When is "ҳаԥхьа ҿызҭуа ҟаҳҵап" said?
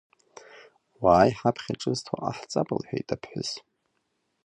1.39-2.67